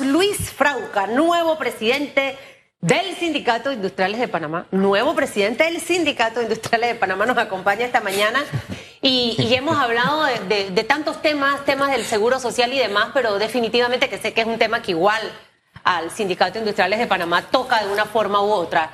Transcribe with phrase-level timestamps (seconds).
[0.00, 2.36] Luis Frauca, nuevo presidente
[2.80, 7.36] del Sindicato de Industriales de Panamá, nuevo presidente del Sindicato de Industriales de Panamá, nos
[7.36, 8.42] acompaña esta mañana
[9.02, 14.18] y, hemos hablado de, tantos temas, temas del seguro social y demás, pero definitivamente que
[14.18, 15.20] sé que es un tema que igual
[15.84, 18.90] al Sindicato de Industriales de Panamá toca de una forma u otra.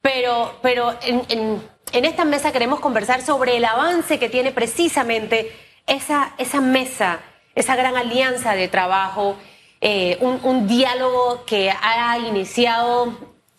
[0.00, 1.62] Pero, pero en,
[1.92, 5.54] esta mesa queremos conversar sobre el avance que tiene precisamente
[5.86, 7.20] esa mesa,
[7.54, 9.36] esa gran alianza de trabajo
[9.80, 13.12] eh, un, diálogo que ha iniciado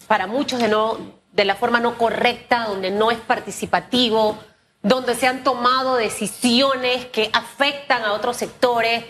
[0.08, 0.98] para muchos de, no,
[1.32, 4.38] de la forma no correcta, donde no es participativo,
[4.82, 9.06] donde se han tomado decisiones que afectan a otros sectores.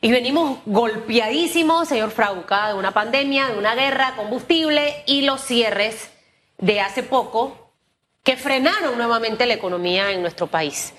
[0.00, 6.10] Y venimos golpeadísimos, señor Frauca, de una pandemia, de una guerra, combustible y los cierres
[6.58, 7.72] de hace poco
[8.22, 10.92] que frenaron nuevamente la economía en nuestro país.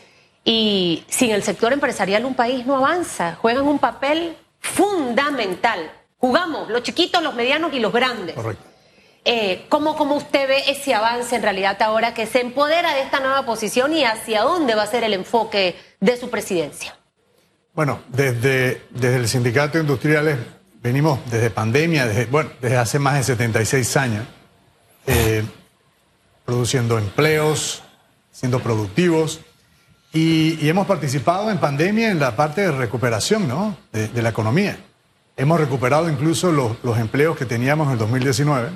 [0.46, 5.92] Y sin el sector empresarial un país no avanza, juegan un papel fundamental.
[6.18, 8.36] Jugamos los chiquitos, los medianos y los grandes.
[8.36, 8.64] Correcto.
[9.26, 13.46] Eh, ¿cómo, usted ve ese avance en realidad ahora que se empodera de esta nueva
[13.46, 16.98] posición y hacia dónde va a ser el enfoque de su presidencia?
[17.74, 20.38] Bueno, desde, desde el Sindicato de Industriales
[20.82, 24.28] venimos desde pandemia, desde, bueno, desde hace más de 76 años,
[25.08, 25.44] eh,
[26.46, 27.82] produciendo empleos,
[28.32, 29.40] siendo productivos.
[30.14, 33.76] Y, hemos participado en pandemia en la parte de recuperación ¿no?
[33.92, 34.78] de, la economía.
[35.36, 38.70] Hemos recuperado incluso los, empleos que teníamos en el 2019.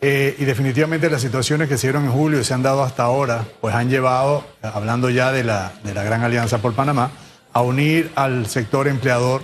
[0.00, 3.04] Eh, y definitivamente las situaciones que se dieron en julio y se han dado hasta
[3.04, 7.10] ahora, pues han llevado, hablando ya de la, Gran Alianza por Panamá,
[7.52, 9.42] a unir al sector empleador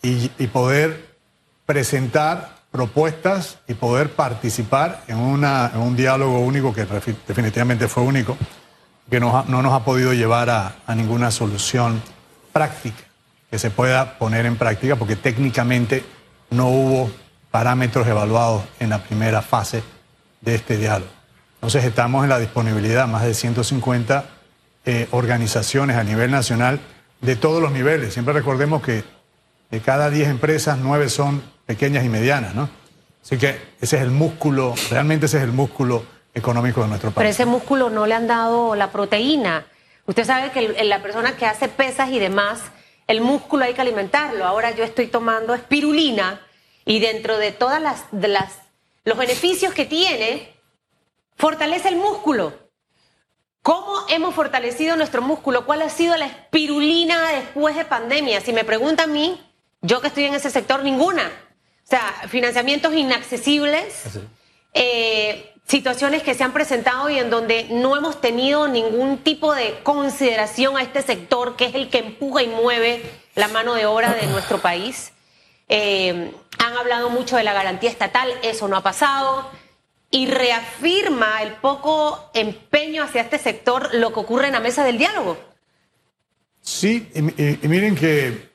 [0.00, 1.12] y, poder
[1.66, 6.84] presentar propuestas y poder participar en un diálogo único que
[7.26, 8.36] definitivamente fue único
[9.12, 12.02] que no, nos ha podido llevar a, ninguna solución
[12.50, 13.04] práctica
[13.50, 16.02] que se pueda poner en práctica porque técnicamente
[16.48, 17.10] no hubo
[17.50, 19.82] parámetros evaluados en la primera fase
[20.40, 21.10] de este diálogo.
[21.56, 24.24] Entonces estamos en la disponibilidad, más de 150
[24.86, 26.80] eh, organizaciones a nivel nacional
[27.20, 28.14] de todos los niveles.
[28.14, 29.04] Siempre recordemos que
[29.70, 32.70] de cada 10 empresas, 9 son pequeñas y medianas, ¿no?
[33.22, 36.02] Así que ese es el músculo, realmente ese es el músculo
[36.34, 37.16] económico de nuestro país.
[37.16, 39.66] Pero ese músculo no le han dado la proteína.
[40.06, 42.60] Usted sabe que la persona que hace pesas y demás,
[43.06, 44.44] el músculo hay que alimentarlo.
[44.44, 46.40] Ahora yo estoy tomando espirulina
[46.84, 48.62] y dentro de todas las, de las
[49.04, 50.52] los beneficios que tiene,
[51.36, 52.52] fortalece el músculo.
[53.62, 55.64] ¿Cómo hemos fortalecido nuestro músculo?
[55.66, 58.40] ¿Cuál ha sido la espirulina después de pandemia?
[58.40, 59.40] Si me pregunta a mí,
[59.80, 61.26] yo que estoy en ese sector, ninguna.
[61.26, 64.20] O sea, financiamientos inaccesibles.
[64.74, 69.80] Eh, situaciones que se han presentado y en donde no hemos tenido ningún tipo de
[69.82, 73.02] consideración a este sector que es el que empuja y mueve
[73.34, 75.12] la mano de obra de nuestro país.
[75.68, 79.48] Eh, han hablado mucho de la garantía estatal, eso no ha pasado.
[80.10, 84.98] Y reafirma el poco empeño hacia este sector lo que ocurre en la mesa del
[84.98, 85.38] diálogo.
[86.60, 88.50] Sí, y miren que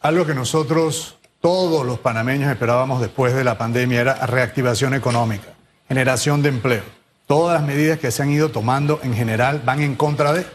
[0.00, 5.53] algo que nosotros, todos los panameños, esperábamos después de la pandemia era reactivación económica
[5.88, 6.82] generación de empleo.
[7.26, 10.46] Todas las medidas que se han ido tomando en general van en contra de...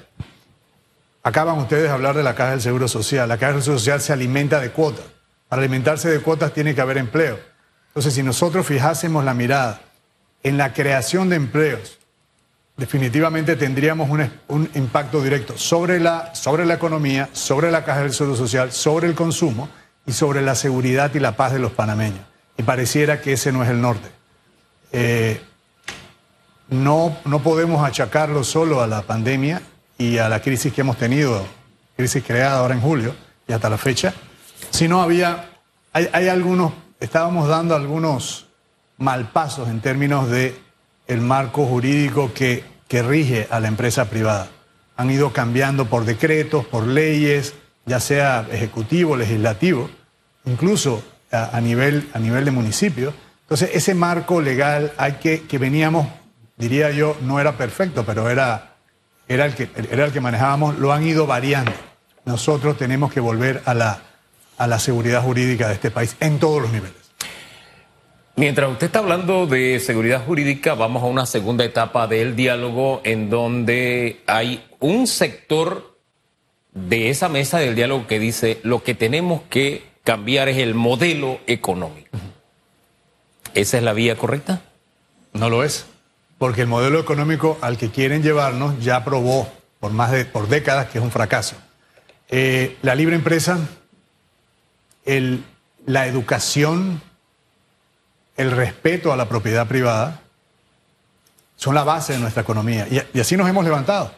[1.24, 3.28] Acaban ustedes de hablar de la Caja del Seguro Social.
[3.28, 5.06] La Caja del Seguro Social se alimenta de cuotas.
[5.48, 7.40] Para alimentarse de cuotas tiene que haber empleo.
[7.88, 9.82] Entonces, si nosotros fijásemos la mirada
[10.44, 11.98] en la creación de empleos,
[12.78, 18.14] definitivamente tendríamos un, un, impacto directo sobre la, sobre la economía, sobre la caja del
[18.14, 19.70] Seguro Social, sobre el consumo
[20.06, 22.22] y sobre la seguridad y la paz de los panameños.
[22.58, 24.19] Y pareciera que ese no es el norte.
[24.92, 25.42] Eh,
[26.70, 29.62] no, no podemos achacarlo solo a la pandemia
[29.98, 31.46] y a la crisis que hemos tenido,
[31.96, 33.16] crisis creada ahora en julio
[33.48, 34.14] y hasta la fecha,
[34.70, 35.50] sino había,
[35.94, 38.48] hay, algunos, estábamos dando algunos
[38.98, 40.56] malpasos en términos de
[41.08, 44.50] el marco jurídico que, que rige a la empresa privada.
[44.96, 49.90] Han ido cambiando por decretos, por leyes, ya sea ejecutivo, legislativo,
[50.46, 51.02] incluso
[51.32, 53.14] a, nivel, a nivel de municipio
[53.50, 56.06] entonces, ese marco legal hay que, que veníamos,
[56.56, 58.76] diría yo, no era perfecto, pero era,
[59.28, 61.72] era, el que, era el que manejábamos, lo han ido variando.
[62.26, 64.04] Nosotros tenemos que volver a la,
[64.56, 66.94] a la seguridad jurídica de este país en todos los niveles.
[68.36, 73.32] Mientras usted está hablando de seguridad jurídica, vamos a una segunda etapa del diálogo en
[73.32, 75.98] donde hay un sector
[76.72, 81.40] de esa mesa del diálogo que dice lo que tenemos que cambiar es el modelo
[81.48, 82.10] económico.
[83.54, 84.62] ¿Esa es la vía correcta?
[85.34, 85.86] No lo es,
[86.38, 89.48] porque el modelo económico al que quieren llevarnos ya probó
[89.80, 91.56] por más de por décadas que es un fracaso.
[92.30, 93.60] Eh, la libre empresa,
[95.06, 95.44] el,
[95.86, 97.02] la educación
[98.40, 100.22] el respeto a la propiedad privada,
[101.58, 102.88] son la base de nuestra economía.
[102.90, 104.14] Y, así nos hemos levantado.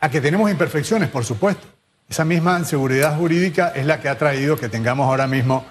[0.00, 1.66] A que tenemos imperfecciones, por supuesto.
[2.08, 5.66] Esa misma inseguridad jurídica es la que ha traído que tengamos ahora mismo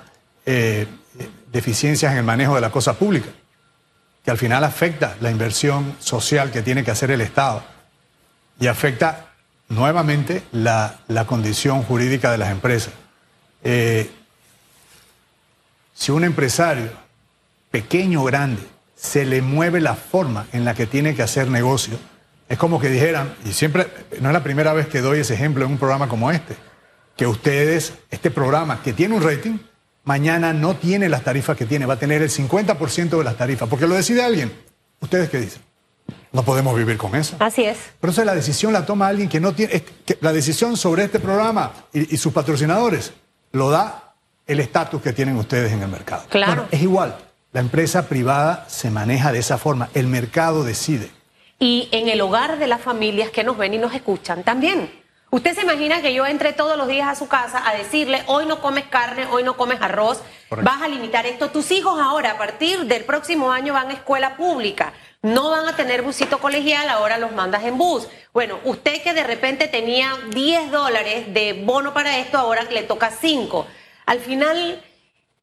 [0.46, 0.88] eh,
[1.52, 3.30] deficiencias en el manejo de la cosa pública,
[4.24, 7.64] que al final afecta la inversión social que tiene que hacer el Estado
[8.60, 9.34] y afecta
[9.70, 12.94] nuevamente la, condición jurídica de las empresas.
[13.64, 14.10] Eh,
[15.94, 16.90] si un empresario,
[17.72, 18.62] pequeño o grande,
[18.96, 21.98] se le mueve la forma en la que tiene que hacer negocio,
[22.48, 23.88] es como que dijeran, y siempre,
[24.22, 26.56] no es la primera vez que doy ese ejemplo en un programa como este,
[27.18, 29.58] que ustedes, este programa que tiene un rating,
[30.06, 33.68] mañana no tiene las tarifas que tiene, va a tener el 50% de las tarifas,
[33.68, 34.52] porque lo decide alguien.
[35.02, 35.62] ¿Ustedes qué dicen?
[36.32, 37.36] No podemos vivir con eso.
[37.40, 37.78] Así es.
[38.00, 39.84] Pero eso la decisión la toma alguien que no tiene.
[40.22, 43.14] la decisión sobre este programa y, sus patrocinadores
[43.52, 44.16] lo da
[44.46, 46.26] el estatus que tienen ustedes en el mercado.
[46.30, 46.68] Claro.
[46.72, 47.18] es igual.
[47.54, 49.90] La empresa privada se maneja de esa forma.
[49.94, 51.10] El mercado decide.
[51.58, 54.92] Y en el hogar de las familias que nos ven y nos escuchan también.
[55.32, 58.46] Usted se imagina que yo entre todos los días a su casa a decirle, hoy
[58.46, 61.50] no comes carne, hoy no comes arroz, vas a limitar esto.
[61.50, 64.94] Tus hijos ahora, a partir del próximo año, van a escuela pública
[65.26, 68.08] no van a tener busito colegial, ahora los mandas en bus.
[68.32, 73.10] Bueno, usted que de repente tenía 10 dólares de bono para esto, ahora le toca
[73.10, 73.66] 5.
[74.06, 74.84] Al final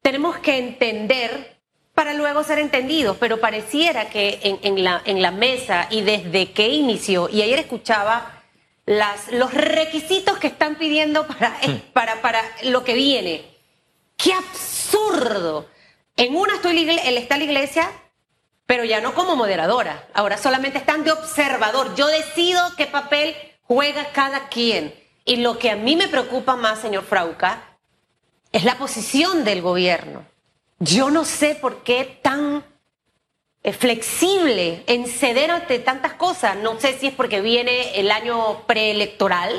[0.01, 1.57] tenemos que entender
[1.93, 6.69] para luego ser entendidos, pero pareciera que en, la, en la mesa y desde que
[6.69, 8.42] inició, y ayer escuchaba
[8.85, 11.57] las, los requisitos que están pidiendo para,
[11.93, 13.45] para, para lo que viene.
[14.17, 15.67] ¡Qué absurdo!
[16.15, 17.89] En una estoy, está la iglesia
[18.65, 20.07] pero ya no como moderadora.
[20.13, 21.95] Ahora solamente están de observador.
[21.95, 24.93] Yo decido qué papel juega cada quien.
[25.25, 27.77] Y lo que a mí me preocupa más, señor Frauca,
[28.51, 30.25] es la posición del gobierno.
[30.79, 32.63] Yo no sé por qué tan
[33.71, 36.57] flexible en ceder ante tantas cosas.
[36.57, 39.53] No sé si es porque viene el año preelectoral.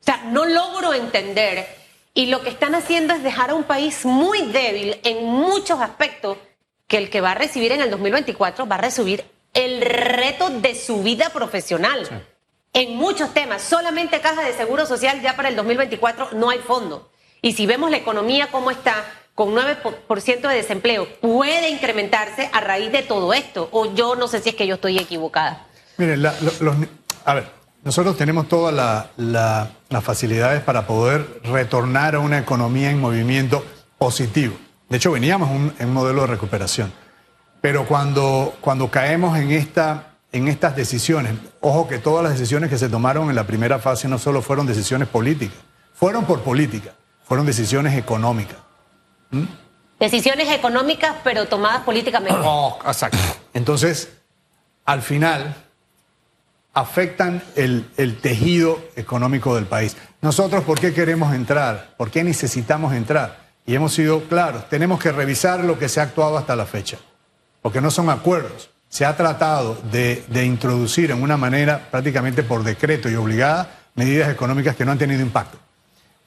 [0.00, 1.66] O sea, no logro entender.
[2.14, 6.38] Y lo que están haciendo es dejar a un país muy débil en muchos aspectos
[6.86, 10.74] que el que va a recibir en el 2024 va a recibir el reto de
[10.74, 12.24] su vida profesional.
[12.72, 17.10] En muchos temas, solamente caja de seguro social ya para el 2024 no hay fondo.
[17.42, 19.04] Y si vemos la economía como está,
[19.36, 23.68] con 9% de desempleo, puede incrementarse a raíz de todo esto.
[23.70, 25.66] O yo no sé si es que yo estoy equivocada.
[25.98, 27.50] Miren, a ver,
[27.84, 33.62] nosotros tenemos todas las facilidades para poder retornar a una economía en movimiento
[33.98, 34.56] positivo.
[34.88, 36.90] De hecho, veníamos en un modelo de recuperación.
[37.60, 42.78] Pero cuando, cuando caemos en, esta, en estas decisiones, ojo que todas las decisiones que
[42.78, 45.58] se tomaron en la primera fase no solo fueron decisiones políticas,
[45.92, 46.94] fueron por política,
[47.26, 48.65] fueron decisiones económicas.
[49.98, 52.38] Decisiones económicas, pero tomadas políticamente.
[52.44, 53.18] Oh, exacto.
[53.54, 54.10] Entonces,
[54.84, 55.54] al final,
[56.74, 57.86] afectan el,
[58.20, 59.96] tejido económico del país.
[60.20, 61.94] Nosotros, ¿por qué queremos entrar?
[61.96, 63.46] ¿Por qué necesitamos entrar?
[63.66, 66.98] y hemos sido claros, tenemos que revisar lo que se ha actuado hasta la fecha,
[67.60, 68.70] porque no son acuerdos.
[68.88, 74.76] Se ha tratado de, introducir en una manera prácticamente por decreto y obligada medidas económicas
[74.76, 75.58] que no han tenido impacto.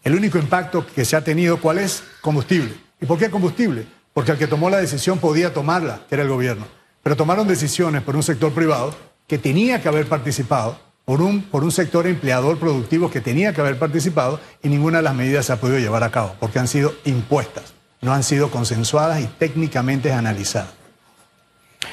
[0.03, 2.03] El único impacto que se ha tenido, ¿cuál es?
[2.19, 2.75] Combustible.
[3.01, 3.85] ¿Y por qué combustible?
[4.13, 6.65] Porque el que tomó la decisión podía tomarla, que era el gobierno.
[7.03, 8.95] Pero tomaron decisiones por un sector privado
[9.27, 13.61] que tenía que haber participado por un, por un sector empleador productivo que tenía que
[13.61, 16.67] haber participado y ninguna de las medidas se ha podido llevar a cabo porque han
[16.67, 20.69] sido impuestas, no han sido consensuadas y técnicamente analizadas.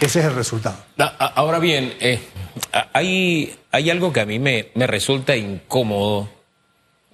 [0.01, 0.77] Ese es el resultado.
[1.19, 2.21] Ahora bien, eh,
[2.93, 6.29] hay, hay algo que a mí me, me resulta incómodo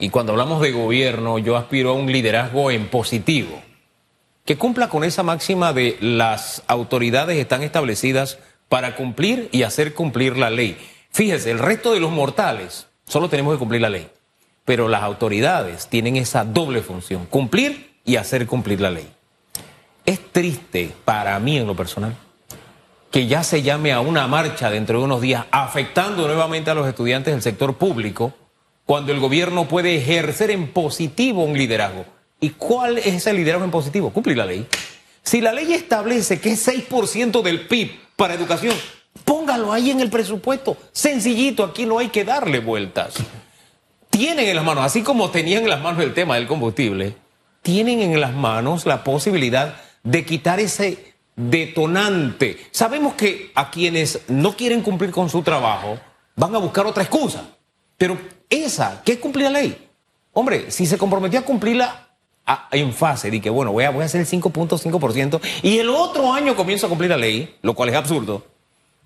[0.01, 3.63] y cuando hablamos de gobierno yo aspiro a un liderazgo en positivo,
[4.45, 10.37] que cumpla con esa máxima de las autoridades están establecidas para cumplir y hacer cumplir
[10.37, 10.77] la ley.
[11.11, 14.09] Fíjese, el resto de los mortales solo tenemos que cumplir la ley,
[14.65, 19.09] pero las autoridades tienen esa doble función, cumplir y hacer cumplir la ley.
[20.05, 22.17] Es triste para mí en lo personal
[23.13, 26.89] que ya se llame a una marcha dentro de unos días afectando nuevamente a los
[26.89, 28.33] estudiantes del sector público
[28.87, 32.07] cuando el gobierno puede ejercer en positivo un liderazgo.
[32.43, 34.11] ¿Y cuál es ese liderazgo en positivo?
[34.11, 34.67] Cumplir la ley.
[35.23, 38.75] Si la ley establece que es 6% del PIB para educación,
[39.25, 40.77] Póngalo ahí en el presupuesto.
[40.93, 43.15] Sencillito, aquí no hay que darle vueltas.
[44.11, 47.17] Tienen en las manos, así como tenían en las manos el tema del combustible,
[47.63, 52.59] tienen en las manos la posibilidad de quitar ese detonante.
[52.71, 55.99] Sabemos que a quienes no quieren cumplir con su trabajo
[56.37, 57.45] van a buscar otra excusa.
[57.97, 58.19] Pero
[58.51, 59.89] esa, ¿qué es cumplir la ley?
[60.33, 62.09] Hombre, si se comprometió a cumplirla,
[62.71, 66.33] en fase de que, bueno, voy a, voy a hacer el 5.5% y el otro
[66.33, 68.45] año comienzo a cumplir la ley, lo cual es absurdo.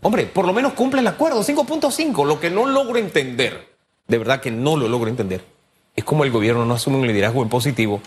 [0.02, 2.24] Hombre, por lo menos cumple el acuerdo, 5.5.
[2.26, 3.76] Lo que no logro entender,
[4.06, 5.44] de verdad que no lo logro entender,
[5.94, 8.00] es como el gobierno no asume un liderazgo en positivo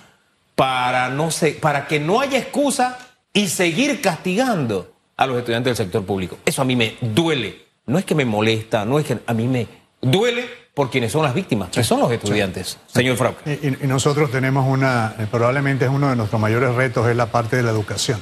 [0.55, 2.97] para, no sé, para que no haya excusa
[3.33, 6.37] y seguir castigando a los estudiantes del sector público.
[6.45, 7.65] Eso a mí me duele.
[7.85, 9.67] No es que me molesta, no es que a mí me
[10.01, 13.59] duele por quienes son las víctimas, que son los estudiantes, señor Frauke.
[13.81, 17.57] Y, nosotros tenemos una, eh, probablemente es uno de nuestros mayores retos, es la parte
[17.57, 18.21] de la educación.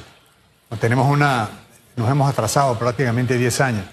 [0.80, 1.48] Tenemos una,
[1.96, 3.84] nos hemos atrasado prácticamente 10 años.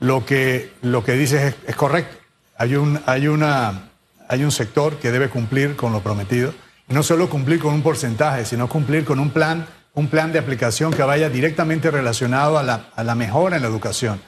[0.00, 2.16] Lo que, lo que dices es, correcto.
[2.56, 3.90] Hay un, hay, una,
[4.28, 6.54] hay un sector que debe cumplir con lo prometido.
[6.88, 10.38] Y no solo cumplir con un porcentaje, sino cumplir con un plan, un plan de
[10.38, 14.20] aplicación que vaya directamente relacionado a la, a la mejora en la educación.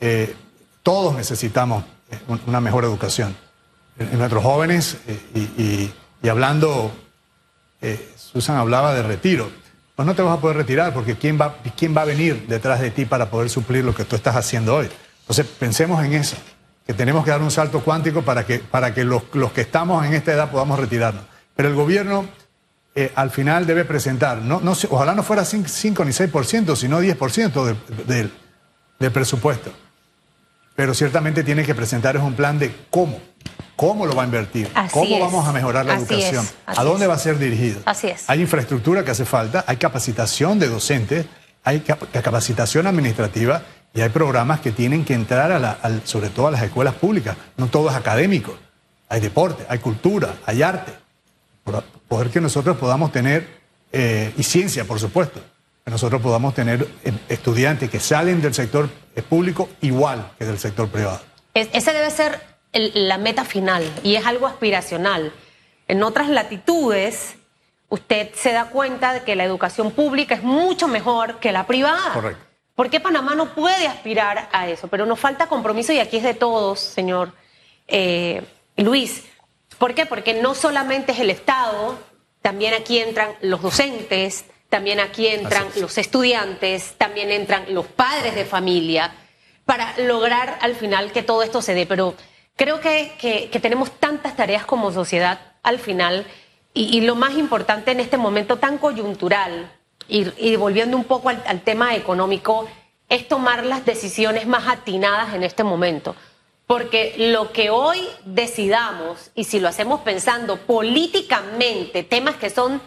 [0.00, 0.34] Eh,
[0.82, 1.84] todos necesitamos
[2.46, 3.36] una mejor educación.
[3.98, 5.92] En, nuestros jóvenes, eh,
[6.22, 6.92] y, hablando,
[7.80, 9.50] eh, Susan hablaba de retiro,
[9.94, 12.80] pues no te vas a poder retirar porque ¿quién va, ¿quién va a venir detrás
[12.80, 14.88] de ti para poder suplir lo que tú estás haciendo hoy?
[15.20, 16.36] Entonces pensemos en eso,
[16.86, 19.22] que tenemos que dar un salto cuántico para que, para que los,
[19.54, 21.24] que estamos en esta edad podamos retirarnos.
[21.54, 22.26] Pero el gobierno
[22.96, 27.76] eh, al final debe presentar, no, no, ojalá no fuera 5, ni 6%, sino 10%
[28.98, 29.83] del presupuesto
[30.74, 33.18] pero ciertamente tiene que presentar un plan de cómo,
[33.76, 37.18] cómo lo va a invertir, cómo vamos a mejorar la educación, a dónde va a
[37.18, 37.80] ser dirigido.
[37.84, 38.28] Así es.
[38.28, 41.26] Hay infraestructura que hace falta, hay capacitación de docentes,
[41.62, 43.62] hay capacitación administrativa
[43.94, 47.36] y hay programas que tienen que entrar a la, sobre todo a las escuelas públicas.
[47.56, 48.56] No todo es académico.
[49.08, 50.92] Hay deporte, hay cultura, hay arte.
[52.08, 53.48] Poder que nosotros podamos tener,
[53.92, 55.40] eh, y ciencia, por supuesto,
[55.84, 58.88] que nosotros podamos tener eh, estudiantes que salen del sector
[59.28, 61.20] público igual que del sector privado.
[61.52, 62.40] Ese debe ser
[62.72, 65.32] la meta final y es algo aspiracional.
[65.86, 67.36] En otras latitudes,
[67.88, 72.12] usted se da cuenta de que la educación pública es mucho mejor que la privada.
[72.12, 72.44] Correcto.
[72.74, 74.88] ¿Por qué Panamá no puede aspirar a eso?
[74.88, 77.32] Pero nos falta compromiso y aquí es de todos, señor
[77.86, 78.42] eh,
[78.76, 79.24] Luis.
[79.78, 80.06] ¿Por qué?
[80.06, 81.96] Porque no solamente es el Estado,
[82.42, 84.44] también aquí entran los docentes,
[84.74, 89.14] también aquí entran los estudiantes, también entran los padres de familia,
[89.64, 91.86] para lograr al final que todo esto se dé.
[91.86, 92.16] Pero
[92.56, 96.26] creo que, tenemos tantas tareas como sociedad al final
[96.72, 99.70] y, lo más importante en este momento tan coyuntural
[100.08, 102.66] y, volviendo un poco al, al tema económico,
[103.08, 106.16] es tomar las decisiones más atinadas en este momento.
[106.66, 112.82] Porque lo que hoy decidamos, y si lo hacemos pensando políticamente, temas que son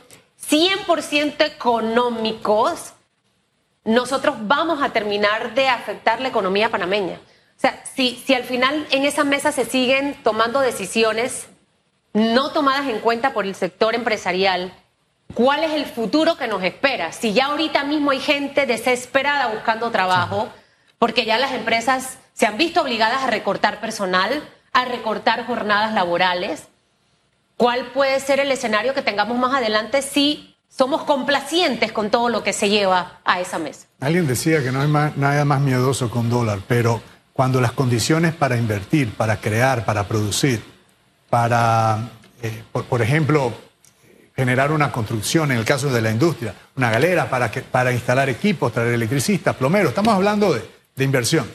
[0.50, 2.94] 100% económicos,
[3.84, 7.16] nosotros vamos a terminar de afectar la economía panameña.
[7.16, 11.48] O sea, si, si al final en esa mesa se siguen tomando decisiones
[12.14, 14.74] no tomadas en cuenta por el sector empresarial,
[15.34, 17.12] ¿cuál es el futuro que nos espera?
[17.12, 20.50] Si ya ahorita mismo hay gente desesperada buscando trabajo,
[21.00, 26.68] porque ya las empresas se han visto obligadas a recortar personal, a recortar jornadas laborales,
[27.58, 32.44] ¿Cuál puede ser el escenario que tengamos más adelante si somos complacientes con todo lo
[32.44, 33.88] que se lleva a esa mesa?
[34.00, 37.02] Alguien decía que no hay nada más miedoso que un dólar, pero
[37.34, 40.64] cuando las condiciones para invertir, para crear, para producir,
[41.32, 42.12] para,
[42.44, 43.52] eh, por, ejemplo,
[44.36, 48.72] generar una construcción, en el caso de la industria, una galera para, para instalar equipos,
[48.72, 50.62] traer electricistas, plomeros, estamos hablando de,
[50.96, 51.52] de inversión.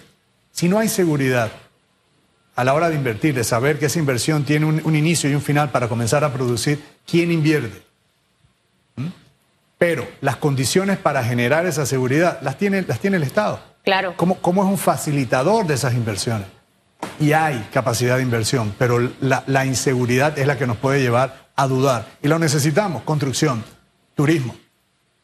[0.51, 1.53] Si no hay seguridad,
[2.55, 5.41] a la hora de invertir, de saber que esa inversión tiene un, inicio y un
[5.41, 7.83] final para comenzar a producir, ¿quién invierte?
[8.97, 9.07] ¿Mm?
[9.79, 13.61] Pero las condiciones para generar esa seguridad las tiene, las tiene el Estado.
[13.85, 14.15] Claro.
[14.17, 16.47] ¿Cómo, ¿Cómo, es un facilitador de esas inversiones?
[17.19, 21.49] Y hay capacidad de inversión, pero la, la inseguridad es la que nos puede llevar
[21.57, 22.07] a dudar.
[22.23, 23.65] Y lo necesitamos, construcción,
[24.15, 24.55] turismo.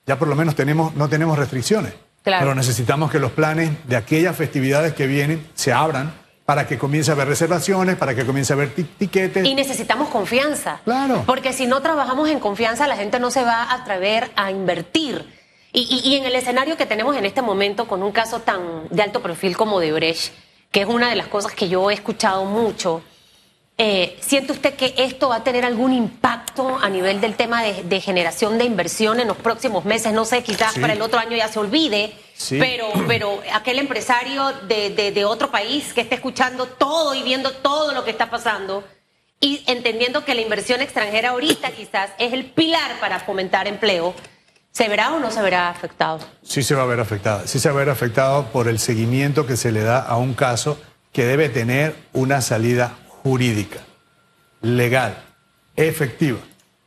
[0.07, 1.93] Ya por lo menos tenemos, no tenemos restricciones.
[2.25, 2.47] Claro.
[2.47, 6.13] Pero necesitamos que los planes de aquellas festividades que vienen se abran
[6.49, 9.45] para que comience a haber reservaciones, para que comience a haber tiquetes.
[9.45, 10.81] Y necesitamos confianza.
[10.83, 11.25] Claro.
[11.27, 15.27] Porque si no trabajamos en confianza, la gente no se va a atrever a invertir.
[15.75, 19.21] Y, en el escenario que tenemos en este momento, con un caso tan de alto
[19.21, 20.33] perfil como de Brecht,
[20.71, 23.03] que es una de las cosas que yo he escuchado mucho,
[23.77, 28.01] eh, ¿siente usted que esto va a tener algún impacto a nivel del tema de,
[28.01, 30.15] generación de inversión en los próximos meses?
[30.15, 32.15] No sé, quizás para el otro año ya se olvide
[32.51, 37.93] pero, pero aquel empresario de, de, otro país que esté escuchando todo y viendo todo
[37.93, 38.85] lo que está pasando
[39.41, 44.15] y entendiendo que la inversión extranjera ahorita quizás es el pilar para fomentar empleo,
[44.71, 46.21] ¿se verá o no se verá afectado?
[46.43, 47.47] Sí se va a ver afectado.
[47.47, 50.35] Sí se va a ver afectado por el seguimiento que se le da a un
[50.35, 50.81] caso
[51.13, 53.81] que debe tener una salida jurídica,
[54.61, 55.25] legal,
[55.77, 56.39] efectiva.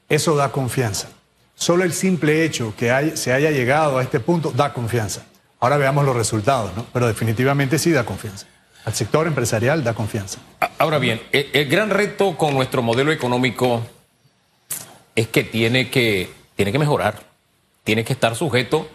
[0.08, 1.10] Eso da confianza.
[1.56, 5.26] Solo el simple hecho que se haya llegado a este punto da confianza.
[5.62, 6.88] Ahora veamos los resultados, ¿no?
[6.92, 8.48] Pero definitivamente sí da confianza.
[8.84, 10.40] Al sector empresarial da confianza.
[10.80, 13.84] Ahora bien, el, gran reto con nuestro modelo económico
[15.16, 17.22] es que tiene que, tiene que mejorar,
[17.84, 18.90] tiene que estar sujeto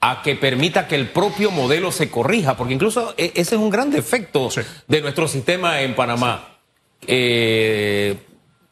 [0.00, 3.70] a que permita que el propio modelo se corrija, porque incluso e, ese es un
[3.70, 4.50] gran defecto
[4.88, 6.58] de nuestro sistema en Panamá.
[7.06, 8.18] Eh,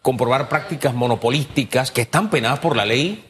[0.02, 3.24] comprobar prácticas monopolísticas que están penadas por la ley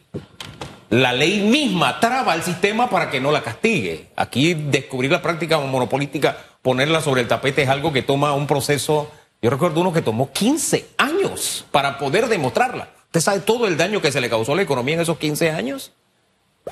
[0.91, 4.09] la ley misma traba al sistema para que no la castigue.
[4.17, 9.09] Aquí descubrir la práctica monopolística, ponerla sobre el tapete es algo que toma un proceso,
[9.41, 12.89] yo recuerdo uno que tomó 15 años para poder demostrarla.
[13.05, 15.53] ¿Usted sabe todo el daño que se le causó a la economía en esos 15
[15.53, 15.93] años?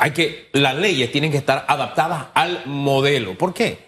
[0.00, 3.38] Hay que, las leyes tienen que estar adaptadas al modelo.
[3.38, 3.86] ¿Por qué?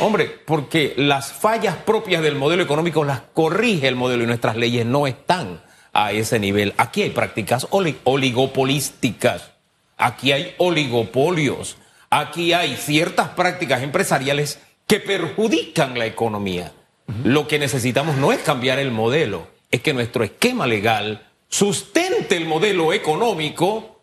[0.00, 4.86] Hombre, porque las fallas propias del modelo económico las corrige el modelo y nuestras leyes
[4.86, 5.62] no están
[5.92, 6.74] a ese nivel.
[6.76, 9.53] Aquí hay prácticas oligopolísticas
[9.96, 11.76] Aquí hay oligopolios,
[12.10, 16.72] aquí hay ciertas prácticas empresariales que perjudican la economía.
[17.22, 22.46] Lo que necesitamos no es cambiar el modelo, es que nuestro esquema legal sustente el
[22.46, 24.02] modelo económico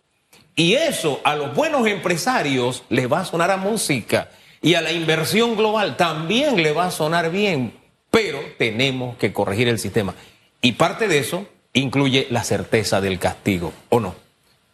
[0.56, 4.30] y eso a los buenos empresarios les va a sonar a música
[4.62, 7.74] y a la inversión global también le va a sonar bien,
[8.12, 10.14] pero tenemos que corregir el sistema.
[10.62, 14.16] Y parte de eso incluye la certeza del castigo, ¿o no?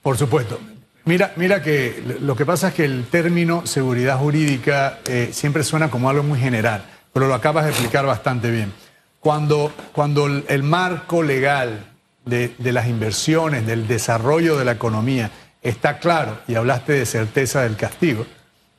[0.02, 0.60] Por supuesto.
[1.08, 5.90] Mira, mira que lo que pasa es que el término seguridad jurídica eh, siempre suena
[5.90, 6.84] como algo muy general,
[7.14, 8.74] pero lo acabas de explicar bastante bien.
[9.22, 11.86] Cuando, cuando el, marco legal
[12.26, 17.78] de, las inversiones, del desarrollo de la economía está claro, y hablaste de certeza del
[17.78, 18.26] castigo,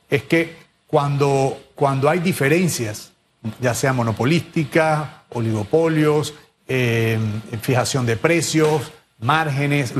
[0.07, 0.55] es que
[0.85, 3.11] cuando, cuando hay diferencias,
[3.59, 6.35] ya sea monopolísticas, oligopolios,
[6.67, 7.17] eh,
[7.63, 9.95] fijación de precios, márgenes,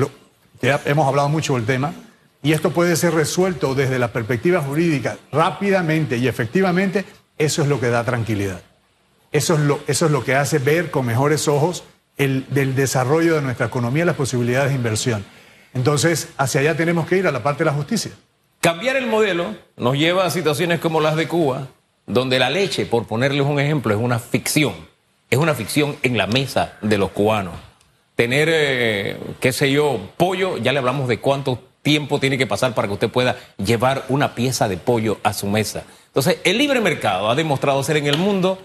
[0.62, 1.92] ya hemos hablado mucho del tema,
[2.42, 7.06] y esto puede ser resuelto desde la perspectiva jurídica rápidamente y efectivamente,
[7.38, 8.62] eso es lo que da tranquilidad.
[9.32, 11.84] Eso es lo, eso es lo que hace ver con mejores ojos
[12.18, 15.26] el del desarrollo de nuestra economía, las posibilidades de inversión.
[15.74, 18.12] Entonces, hacia allá tenemos que ir a la parte de la justicia.
[18.60, 21.68] Cambiar el modelo nos lleva a situaciones como las de Cuba,
[22.08, 24.74] donde la leche, por ponerles un ejemplo, es una ficción.
[25.30, 27.54] Es una ficción en la mesa de los cubanos.
[28.16, 32.76] Tener, eh, qué sé yo, pollo, ya le hablamos de cuánto tiempo tiene que pasar
[32.76, 35.86] para que usted pueda llevar una pieza de pollo a su mesa.
[36.06, 38.60] Entonces, el libre mercado ha demostrado ser en el mundo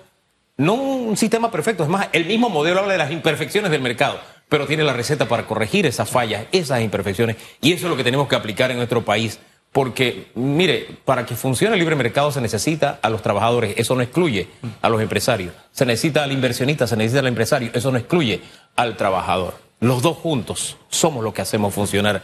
[0.59, 4.21] no un sistema perfecto, es más, el mismo modelo habla de las imperfecciones del mercado,
[4.51, 8.05] pero tiene la receta para corregir esas fallas, esas imperfecciones, y eso es lo que
[8.05, 9.39] tenemos que aplicar en nuestro país.
[9.73, 14.03] Porque, mire, para que funcione el libre mercado se necesita a los trabajadores, eso no
[14.03, 14.49] excluye
[14.83, 15.55] a los empresarios.
[15.73, 18.43] Se necesita al inversionista, se necesita al empresario, eso no excluye
[18.77, 19.55] al trabajador.
[19.81, 22.23] Los dos juntos somos los que hacemos funcionar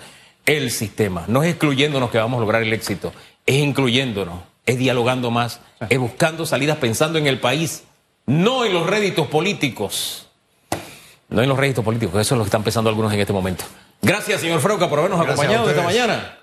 [0.57, 1.25] el sistema.
[1.29, 3.13] No es excluyéndonos que vamos a lograr el éxito,
[3.47, 7.85] es incluyéndonos, es dialogando más, es buscando salidas pensando en el país,
[8.27, 10.27] no en los réditos políticos.
[11.29, 13.65] No en los réditos políticos, eso es lo que están pensando algunos en este momento.
[14.03, 16.40] Gracias, señor Frauca, por habernos acompañado esta mañana.